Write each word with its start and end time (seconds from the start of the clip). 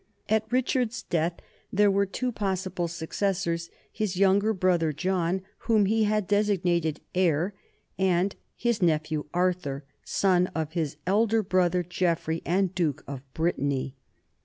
At 0.29 0.51
Richard's 0.51 1.03
death 1.03 1.33
there 1.71 1.91
were 1.91 2.07
two 2.07 2.31
possible 2.31 2.87
succes 2.87 3.37
sors, 3.43 3.69
his 3.91 4.17
younger 4.17 4.51
brother 4.51 4.91
John, 4.91 5.43
whom 5.69 5.85
he 5.85 6.05
had 6.05 6.27
designated 6.27 7.01
heir, 7.13 7.53
and 7.99 8.35
his 8.57 8.81
nephew 8.81 9.25
Arthur, 9.31 9.83
son 10.03 10.47
of 10.55 10.71
his 10.71 10.97
elder 11.05 11.43
brother 11.43 11.83
Geoffrey 11.83 12.41
and 12.47 12.73
duke 12.73 13.03
of 13.05 13.21
Brittany. 13.35 13.95